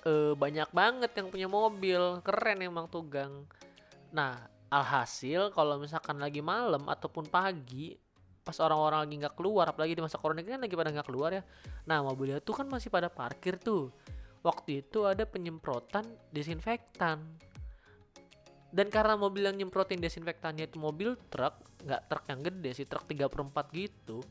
[0.09, 2.18] uh, banyak banget yang punya mobil.
[2.25, 3.45] Keren emang tuh gang.
[4.11, 7.92] Nah alhasil kalau misalkan lagi malam ataupun pagi
[8.42, 11.42] pas orang-orang lagi nggak keluar apalagi di masa corona kan lagi pada nggak keluar ya.
[11.87, 13.92] Nah mobilnya tuh kan masih pada parkir tuh.
[14.42, 16.03] Waktu itu ada penyemprotan
[16.35, 17.23] desinfektan
[18.72, 23.04] dan karena mobil yang nyemprotin desinfektannya itu mobil truk nggak truk yang gede sih truk
[23.04, 24.24] 3 per 4 gitu.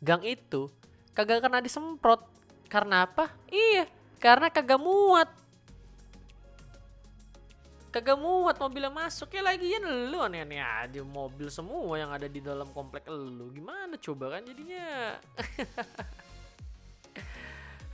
[0.00, 0.72] Gang itu
[1.12, 2.24] kagak kena disemprot.
[2.66, 3.30] Karena apa?
[3.52, 5.28] Iya karena kagak muat.
[7.92, 9.28] Kagak muat mobil yang masuk.
[9.36, 11.00] Ya lagi ya lu aneh-aneh aja.
[11.04, 13.52] Mobil semua yang ada di dalam komplek lu.
[13.52, 15.20] Gimana coba kan jadinya?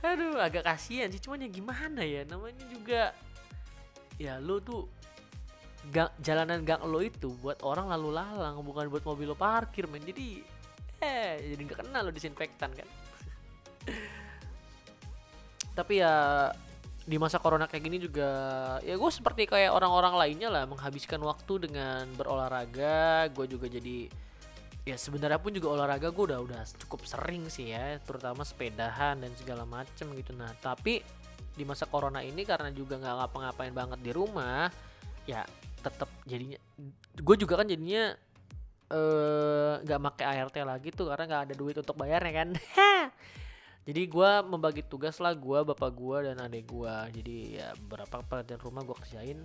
[0.07, 1.19] Aduh agak kasihan sih.
[1.19, 2.23] Cuman ya gimana ya?
[2.27, 3.11] Namanya juga
[4.15, 4.87] ya lu tuh
[5.91, 10.05] gang, jalanan gang lo itu buat orang lalu lalang bukan buat mobil lo parkir men.
[10.05, 10.39] Jadi
[11.03, 12.87] eh jadi nggak kenal lo disinfektan kan?
[15.77, 16.47] Tapi ya
[17.03, 18.29] di masa corona kayak gini juga
[18.79, 23.27] ya gue seperti kayak orang-orang lainnya lah menghabiskan waktu dengan berolahraga.
[23.35, 24.07] Gue juga jadi
[24.83, 29.31] ya sebenarnya pun juga olahraga gue udah udah cukup sering sih ya terutama sepedahan dan
[29.35, 30.31] segala macem gitu.
[30.31, 31.03] Nah tapi
[31.53, 34.73] di masa corona ini karena juga nggak ngapa-ngapain banget di rumah
[35.29, 35.45] ya
[35.83, 36.59] tetap jadinya
[37.19, 38.15] gue juga kan jadinya
[38.93, 42.49] eh, nggak uh, pakai ART lagi tuh karena nggak ada duit untuk bayarnya kan.
[43.83, 47.03] Jadi gua membagi tugas lah gua bapak gua dan adik gua.
[47.11, 49.43] Jadi ya beberapa pekerjaan rumah gua kerjain.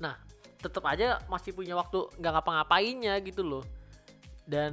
[0.00, 0.16] Nah
[0.56, 3.64] tetap aja masih punya waktu nggak ngapa-ngapainnya gitu loh.
[4.44, 4.72] Dan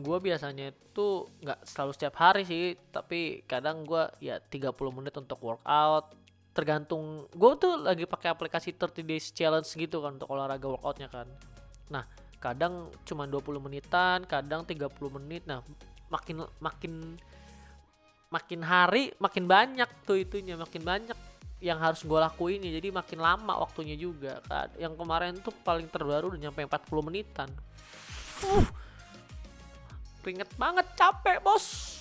[0.00, 5.36] gue biasanya itu nggak selalu setiap hari sih tapi kadang gue ya 30 menit untuk
[5.44, 6.16] workout
[6.50, 11.30] tergantung gue tuh lagi pakai aplikasi 30 days challenge gitu kan untuk olahraga workoutnya kan.
[11.90, 12.04] Nah
[12.42, 15.46] kadang cuma 20 menitan kadang 30 menit.
[15.46, 15.62] Nah
[16.10, 17.16] makin makin
[18.30, 21.18] makin hari makin banyak tuh itunya makin banyak
[21.62, 22.72] yang harus gue lakuin ya.
[22.82, 24.72] Jadi makin lama waktunya juga kan.
[24.74, 27.48] Yang kemarin tuh paling terbaru udah nyampe 40 menitan.
[28.40, 28.64] Uh,
[30.24, 32.00] keringet banget capek bos.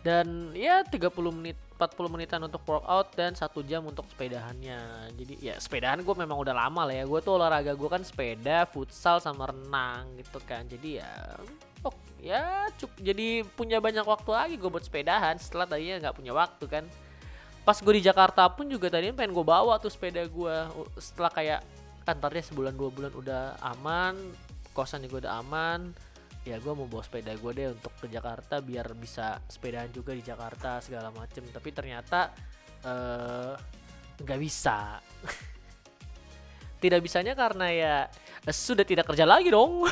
[0.00, 5.08] Dan ya 30 menit 40 menitan untuk workout dan satu jam untuk sepedahannya.
[5.16, 7.08] Jadi ya sepedahan gue memang udah lama lah ya.
[7.08, 10.68] Gue tuh olahraga gue kan sepeda futsal sama renang gitu kan.
[10.68, 11.40] Jadi ya
[11.80, 16.36] oh ya cuk jadi punya banyak waktu lagi gue buat sepedahan setelah tadinya nggak punya
[16.36, 16.84] waktu kan.
[17.64, 20.56] Pas gue di Jakarta pun juga tadinya pengen gue bawa tuh sepeda gue
[21.00, 21.64] setelah kayak
[22.04, 24.16] kantornya sebulan dua bulan udah aman
[24.76, 25.92] kosan juga udah aman
[26.40, 30.24] ya gue mau bawa sepeda gue deh untuk ke Jakarta biar bisa sepedaan juga di
[30.24, 31.44] Jakarta segala macem.
[31.44, 32.32] Tapi ternyata
[34.20, 35.00] nggak uh, bisa.
[36.82, 37.94] Tidak bisanya karena ya
[38.48, 39.84] uh, sudah tidak kerja lagi dong.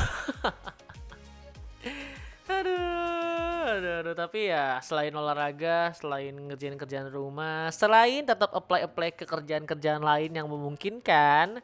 [2.49, 4.15] Aduh, aduh aduh.
[4.17, 10.01] Tapi ya selain olahraga selain ngerjain kerjaan rumah selain tetap apply apply ke kerjaan kerjaan
[10.01, 11.61] lain yang memungkinkan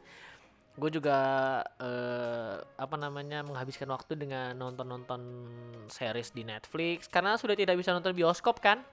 [0.76, 1.18] gue juga
[1.80, 5.48] uh, apa namanya menghabiskan waktu dengan nonton-nonton
[5.88, 7.08] series di Netflix.
[7.08, 8.84] Karena sudah tidak bisa nonton bioskop kan?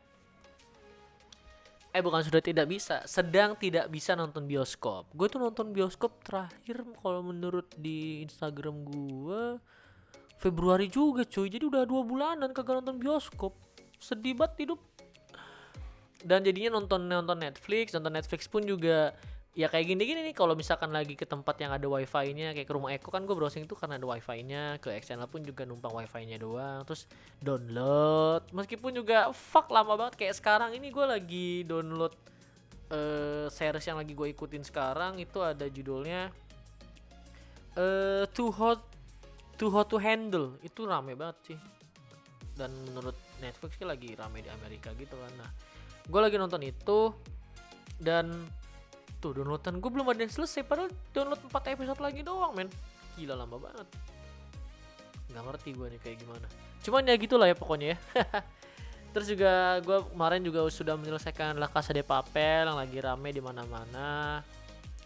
[1.93, 5.11] Eh bukan sudah tidak bisa sedang tidak bisa nonton bioskop.
[5.13, 9.59] Gue tuh nonton bioskop terakhir kalau menurut di Instagram gue
[10.39, 11.51] Februari juga cuy.
[11.51, 13.53] Jadi udah dua bulanan kagak nonton bioskop.
[13.99, 14.79] Sedih banget hidup.
[16.23, 19.11] Dan jadinya nonton nonton Netflix nonton Netflix pun juga
[19.53, 22.89] ya kayak gini-gini nih kalau misalkan lagi ke tempat yang ada wifi-nya kayak ke rumah
[22.89, 26.81] Eko kan gue browsing itu karena ada wifi-nya ke external pun juga numpang wifi-nya doang
[26.89, 27.05] terus
[27.37, 28.49] download.
[28.49, 30.17] Meskipun juga fuck lama banget.
[30.17, 32.17] Kayak sekarang ini gue lagi download
[32.89, 36.33] uh, series yang lagi gue ikutin sekarang itu ada judulnya
[37.77, 38.81] uh, too hot
[39.61, 40.57] too hot to handle.
[40.65, 41.59] Itu rame banget sih.
[42.57, 45.33] Dan menurut Netflix sih lagi rame di Amerika gitu kan.
[45.37, 45.51] Nah
[46.09, 47.13] gue lagi nonton itu
[48.01, 48.33] dan
[49.23, 49.79] tuh downloadan.
[49.79, 52.67] Gue belum ada yang selesai padahal download 4 episode lagi doang men.
[53.15, 53.87] Gila lama banget.
[55.31, 56.47] Nggak ngerti gue nih kayak gimana.
[56.83, 57.97] Cuman ya gitulah ya pokoknya ya.
[59.15, 63.39] Terus juga gue kemarin juga sudah menyelesaikan La Casa de Papel yang lagi rame di
[63.39, 64.43] mana-mana.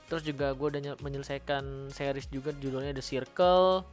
[0.08, 3.86] Terus juga gue udah menyelesaikan series juga judulnya The Circle.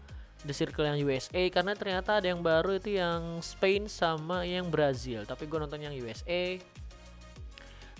[0.44, 5.26] The Circle yang USA karena ternyata ada yang baru itu yang Spain sama yang Brazil.
[5.26, 6.62] Tapi gue nonton yang USA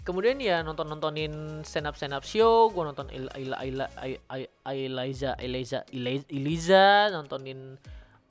[0.05, 3.87] kemudian ya nonton nontonin stand up stand up show gue nonton Ila Ila Ila
[4.69, 5.81] Eliza Eliza
[6.29, 7.81] Eliza nontonin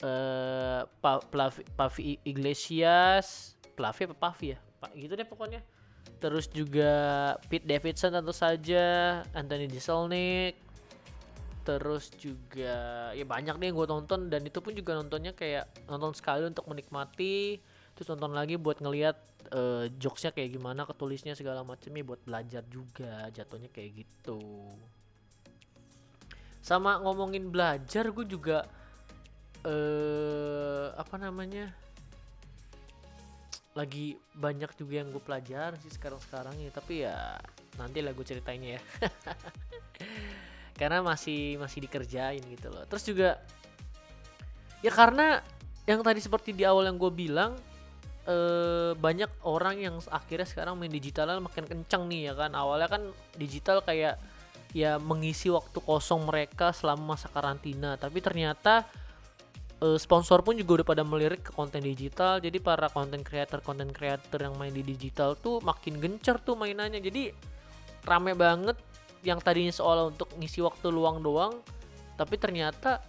[0.04, 3.56] uh, Plavi, Pavi Iglesias.
[3.74, 4.58] Plavi apa Pavi ya?
[4.78, 5.60] Pak gitu deh pokoknya.
[6.20, 6.92] Terus juga
[7.48, 10.56] Pete Davidson tentu saja Anthony Jeselnik.
[11.64, 14.20] Terus juga ya banyak nih yang gue tonton.
[14.28, 17.58] Dan itu pun juga nontonnya kayak nonton sekali untuk menikmati
[17.94, 19.16] terus nonton lagi buat ngelihat
[19.54, 24.42] uh, jokesnya kayak gimana ketulisnya segala macamnya buat belajar juga jatuhnya kayak gitu.
[26.58, 28.66] Sama ngomongin belajar gue juga
[29.62, 31.70] uh, apa namanya
[33.74, 37.38] lagi banyak juga yang gue pelajar sih sekarang sekarang ya tapi ya
[37.78, 38.82] nanti lah gue ceritainnya ya.
[40.80, 42.82] Karena masih masih dikerjain gitu loh.
[42.90, 43.30] Terus juga
[44.82, 45.38] ya karena
[45.86, 47.54] yang tadi seperti di awal yang gue bilang
[48.28, 52.52] uh, banyak orang yang akhirnya sekarang main digital makin kencang nih ya kan?
[52.52, 53.02] Awalnya kan
[53.36, 54.20] digital kayak
[54.74, 57.94] ya mengisi waktu kosong mereka selama masa karantina.
[57.96, 58.84] Tapi ternyata
[59.80, 62.42] uh, sponsor pun juga udah pada melirik ke konten digital.
[62.42, 66.98] Jadi para konten creator konten creator yang main di digital tuh makin gencar tuh mainannya.
[66.98, 67.30] Jadi
[68.04, 68.76] rame banget.
[69.24, 71.56] Yang tadinya seolah untuk ngisi waktu luang doang
[72.14, 73.02] tapi ternyata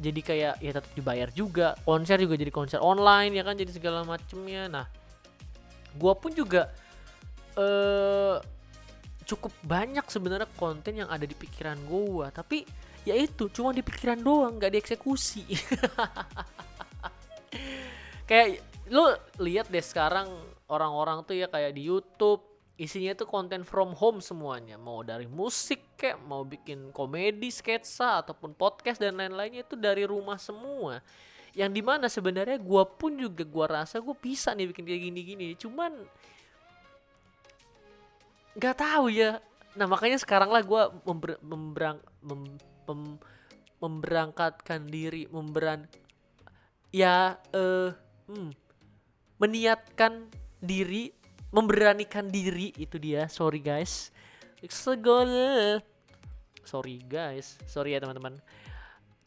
[0.00, 1.76] jadi kayak ya tetap dibayar juga.
[1.84, 3.52] Konser juga jadi konser online ya kan?
[3.54, 4.72] Jadi segala macemnya.
[4.72, 4.88] Nah
[6.00, 6.72] gua pun juga
[7.60, 8.40] eh
[9.28, 12.32] cukup banyak sebenarnya konten yang ada di pikiran gua.
[12.32, 12.64] Tapi
[13.04, 15.44] ya itu cuma di pikiran doang nggak dieksekusi.
[18.28, 20.26] Kayak lo lihat deh sekarang
[20.66, 22.49] orang-orang tuh ya kayak di YouTube
[22.80, 24.80] isinya tuh konten from home semuanya.
[24.80, 30.40] Mau dari musik kayak mau bikin komedi sketsa ataupun podcast dan lain-lainnya itu dari rumah
[30.40, 31.04] semua.
[31.52, 35.52] Yang di mana sebenarnya gua pun juga gua rasa gue bisa nih bikin kayak gini-gini.
[35.60, 35.92] Cuman
[38.56, 39.44] nggak tahu ya.
[39.76, 42.42] Nah makanya sekarang lah gue member, memberang mem,
[42.88, 43.00] mem,
[43.76, 45.84] memberangkatkan diri memberan
[46.90, 47.92] ya eh
[48.26, 48.50] hmm,
[49.38, 51.19] meniatkan diri
[51.50, 54.14] memberanikan diri itu dia sorry guys
[54.70, 55.30] segol
[56.62, 58.38] sorry guys sorry ya teman-teman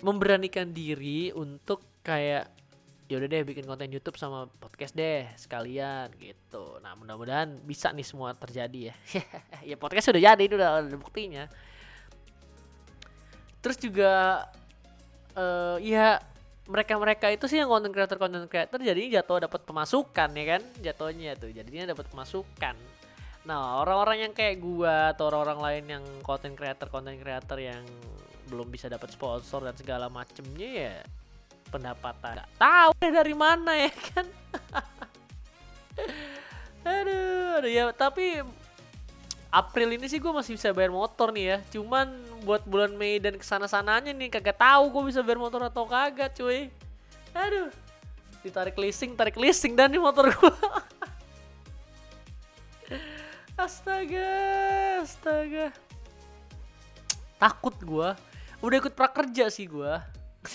[0.03, 2.51] memberanikan diri untuk kayak
[3.07, 6.79] ya udah deh bikin konten YouTube sama podcast deh sekalian gitu.
[6.81, 8.95] Nah mudah-mudahan bisa nih semua terjadi ya.
[9.69, 11.45] ya podcast sudah jadi itu udah ada buktinya.
[13.63, 14.43] Terus juga
[15.37, 16.19] uh, ya
[16.63, 21.35] mereka-mereka itu sih yang konten creator konten creator jadi jatuh dapat pemasukan ya kan jatuhnya
[21.35, 22.75] tuh jadinya dapat pemasukan.
[23.43, 27.83] Nah orang-orang yang kayak gua atau orang-orang lain yang konten creator konten creator yang
[28.47, 30.95] belum bisa dapat sponsor dan segala macemnya ya
[31.73, 34.25] pendapatan nggak tahu dari mana ya kan
[36.85, 38.43] aduh, aduh ya tapi
[39.53, 41.57] April ini sih gue masih bisa bayar motor nih ya.
[41.77, 42.09] Cuman
[42.41, 45.85] buat bulan Mei dan ke sana sananya nih kagak tahu gue bisa bayar motor atau
[45.85, 46.73] kagak cuy.
[47.37, 47.69] Aduh.
[48.41, 50.53] Ditarik leasing tarik leasing dan nih motor gue
[53.63, 54.33] astaga
[55.05, 55.69] astaga.
[57.37, 58.09] Takut gue
[58.65, 59.93] udah ikut prakerja sih gue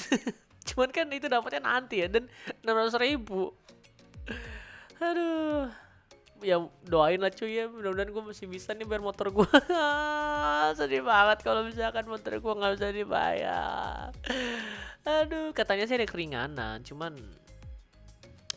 [0.68, 2.26] cuman kan itu dapatnya nanti ya dan
[2.66, 3.54] 600 ribu.
[5.00, 5.88] Aduh
[6.42, 9.48] ya doain lah cuy ya mudah-mudahan gue masih bisa nih bayar motor gue
[10.79, 14.11] sedih banget kalau misalkan motor gue nggak bisa dibayar.
[15.03, 17.16] Aduh katanya sih ada keringanan cuman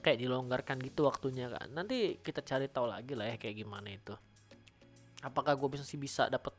[0.01, 1.71] kayak dilonggarkan gitu waktunya kan.
[1.73, 4.13] Nanti kita cari tahu lagi lah ya kayak gimana itu.
[5.21, 6.53] Apakah gue bisa sih bisa dapat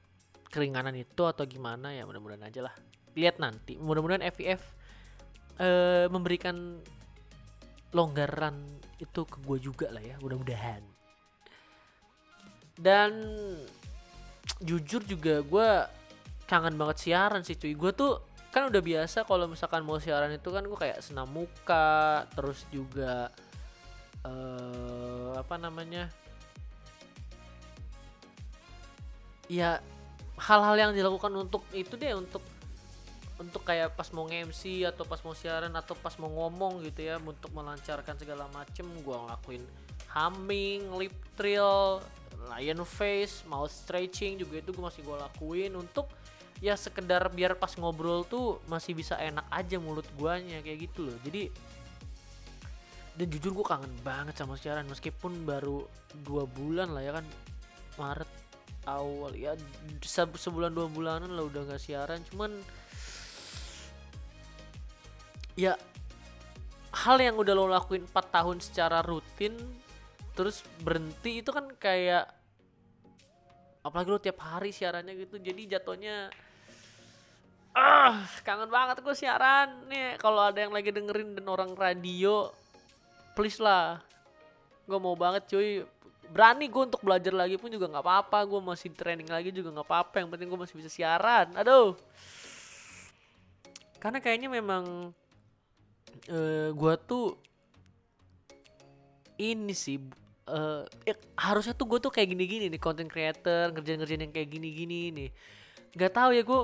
[0.51, 2.75] keringanan itu atau gimana ya mudah-mudahan aja lah.
[3.15, 4.63] Lihat nanti mudah-mudahan FIF
[5.61, 6.81] uh, memberikan
[7.93, 8.57] longgaran
[8.97, 10.92] itu ke gue juga lah ya mudah-mudahan
[12.83, 13.15] dan
[14.59, 15.71] jujur juga gue
[16.51, 17.79] kangen banget siaran sih cuy.
[17.79, 18.19] Gue tuh
[18.53, 23.31] kan udah biasa kalau misalkan mau siaran itu kan gue kayak senam muka terus juga
[24.27, 26.11] uh, apa namanya?
[29.47, 29.79] Ya
[30.37, 32.43] hal-hal yang dilakukan untuk itu deh untuk
[33.41, 37.19] untuk kayak pas mau nge-MC atau pas mau siaran atau pas mau ngomong gitu ya
[37.19, 39.65] untuk melancarkan segala macem gue ngelakuin
[40.13, 42.05] humming, lip trill,
[42.51, 46.11] lion face, mouth stretching juga itu gue masih gue lakuin untuk
[46.63, 51.17] ya sekedar biar pas ngobrol tuh masih bisa enak aja mulut guanya kayak gitu loh.
[51.23, 51.51] Jadi
[53.13, 55.85] dan jujur gue kangen banget sama siaran meskipun baru
[56.25, 57.27] dua bulan lah ya kan
[58.01, 58.31] Maret
[58.89, 59.53] awal ya
[60.01, 62.57] sebulan dua bulanan lah udah gak siaran cuman
[65.55, 65.77] ya
[66.93, 69.55] hal yang udah lo lakuin 4 tahun secara rutin
[70.33, 72.29] terus berhenti itu kan kayak
[73.83, 76.31] apalagi lo tiap hari siarannya gitu jadi jatuhnya
[77.73, 79.89] ah kangen banget gue siaran.
[79.89, 82.53] Nih kalau ada yang lagi dengerin dan orang radio
[83.33, 84.01] please lah.
[84.85, 85.81] Gue mau banget cuy.
[86.33, 88.39] Berani gue untuk belajar lagi pun juga nggak apa-apa.
[88.45, 90.15] Gue masih training lagi juga nggak apa-apa.
[90.21, 91.49] Yang penting gue masih bisa siaran.
[91.57, 91.97] Aduh.
[93.97, 95.15] Karena kayaknya memang
[96.29, 97.39] uh, gua tuh
[99.39, 99.99] ini sih
[100.49, 105.13] uh, ya, harusnya tuh gue tuh kayak gini-gini nih content creator ngerjain-ngerjain yang kayak gini-gini
[105.15, 105.31] nih.
[105.95, 106.61] Nggak tahu ya gue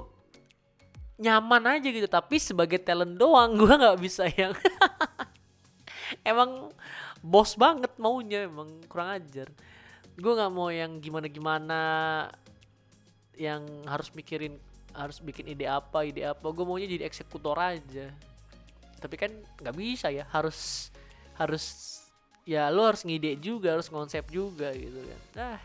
[1.18, 4.54] nyaman aja gitu tapi sebagai talent doang gue nggak bisa yang
[6.30, 6.70] emang
[7.18, 9.50] bos banget maunya emang kurang ajar.
[10.18, 11.80] Gue nggak mau yang gimana-gimana
[13.38, 14.58] yang harus mikirin
[14.90, 16.42] harus bikin ide apa ide apa.
[16.50, 18.10] Gue maunya jadi eksekutor aja.
[18.98, 19.30] Tapi kan
[19.62, 20.90] nggak bisa ya harus
[21.38, 21.97] harus
[22.48, 25.61] ya lo harus ngide juga harus konsep juga gitu kan ah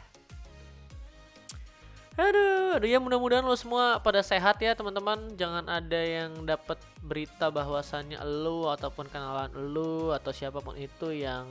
[2.14, 5.34] Aduh, aduh ya mudah-mudahan lo semua pada sehat ya teman-teman.
[5.34, 11.50] Jangan ada yang dapat berita bahwasannya lo ataupun kenalan lo atau siapa pun itu yang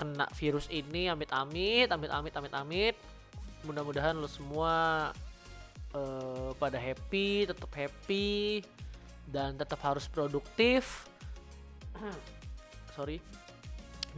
[0.00, 2.96] kena virus ini amit-amit, amit-amit, amit-amit.
[3.68, 5.12] Mudah-mudahan lo semua
[5.92, 8.64] uh, pada happy, tetap happy
[9.30, 11.06] dan tetap harus produktif
[12.96, 13.22] sorry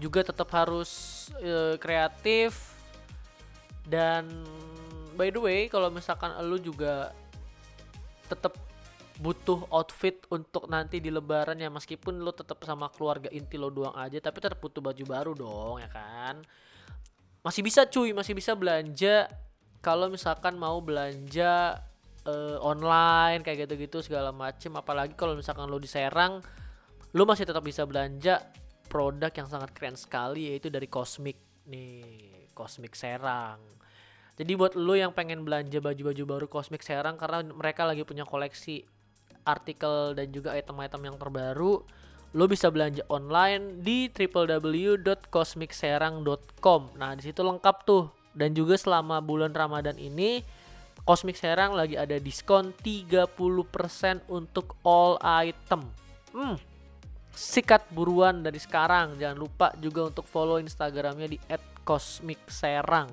[0.00, 0.90] juga tetap harus
[1.40, 2.72] uh, kreatif.
[3.82, 4.30] Dan
[5.18, 7.10] by the way kalau misalkan lu juga
[8.30, 8.54] tetap
[9.20, 13.94] butuh outfit untuk nanti di lebaran ya meskipun lo tetap sama keluarga inti lo doang
[13.94, 16.42] aja tapi tetap butuh baju baru dong ya kan?
[17.42, 19.26] Masih bisa cuy masih bisa belanja.
[19.82, 21.82] Kalau misalkan mau belanja
[22.22, 24.70] uh, online kayak gitu-gitu segala macem.
[24.78, 26.38] Apalagi kalau misalkan lo di Serang
[27.12, 28.40] lu masih tetap bisa belanja
[28.92, 33.56] produk yang sangat keren sekali yaitu dari Cosmic nih Cosmic Serang
[34.36, 38.84] jadi buat lu yang pengen belanja baju-baju baru Cosmic Serang karena mereka lagi punya koleksi
[39.48, 41.80] artikel dan juga item-item yang terbaru
[42.32, 46.80] lo bisa belanja online di www.cosmicserang.com.
[46.96, 48.08] Nah, di situ lengkap tuh.
[48.32, 50.40] Dan juga selama bulan Ramadan ini
[51.04, 53.28] Cosmic Serang lagi ada diskon 30%
[54.32, 55.84] untuk all item.
[56.32, 56.56] Hmm.
[57.32, 59.16] Sikat buruan dari sekarang.
[59.16, 61.40] Jangan lupa juga untuk follow Instagramnya di
[61.80, 63.08] @cosmicserang.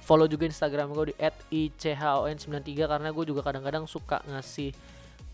[0.00, 1.16] Follow juga Instagram gue di
[1.76, 4.72] @ichon93 karena gue juga kadang-kadang suka ngasih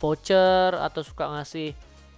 [0.03, 1.71] voucher atau suka ngasih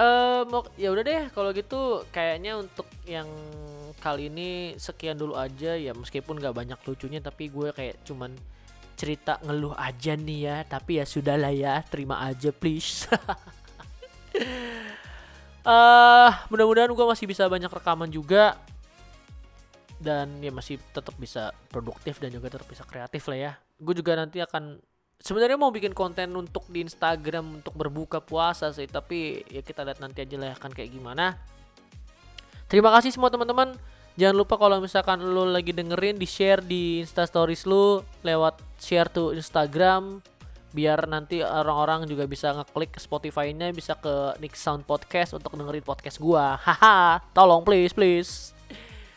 [0.00, 3.28] um, ya udah deh kalau gitu kayaknya untuk yang
[4.00, 8.32] kali ini sekian dulu aja ya meskipun gak banyak lucunya tapi gue kayak cuman
[8.96, 13.08] cerita ngeluh aja nih ya tapi ya sudahlah ya terima aja please.
[15.64, 18.60] Uh, mudah-mudahan gue masih bisa banyak rekaman juga
[20.00, 23.52] dan ya masih tetap bisa produktif dan juga tetap bisa kreatif lah ya.
[23.80, 24.80] Gue juga nanti akan
[25.20, 30.00] sebenarnya mau bikin konten untuk di Instagram untuk berbuka puasa sih tapi ya kita lihat
[30.00, 31.36] nanti aja lah akan kayak gimana
[32.66, 33.76] terima kasih semua teman-teman
[34.16, 39.12] jangan lupa kalau misalkan lo lagi dengerin di share di Insta Stories lu lewat share
[39.12, 40.24] to Instagram
[40.70, 46.22] biar nanti orang-orang juga bisa ngeklik Spotify-nya bisa ke Nick Sound Podcast untuk dengerin podcast
[46.22, 46.54] gua.
[46.62, 48.54] Haha, tolong please please.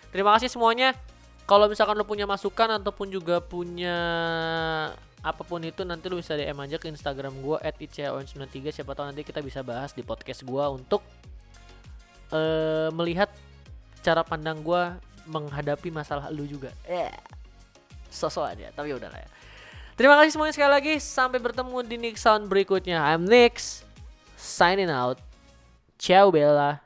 [0.09, 0.97] Terima kasih semuanya.
[1.45, 3.97] Kalau misalkan lo punya masukan ataupun juga punya
[5.23, 9.23] apa pun itu nanti lo bisa DM aja ke Instagram gua @icaon93 siapa tahu nanti
[9.23, 10.99] kita bisa bahas di podcast gua untuk
[12.35, 13.31] uh, melihat
[14.03, 16.75] cara pandang gua menghadapi masalah lu juga.
[16.83, 17.07] Eh.
[18.11, 19.29] Sosok aja, tapi udah lah ya.
[19.95, 20.93] Terima kasih semuanya sekali lagi.
[20.99, 22.99] Sampai bertemu di Nick Sound berikutnya.
[22.99, 23.87] I'm Nix.
[24.35, 25.21] Signing out.
[25.95, 26.82] Ciao Bella.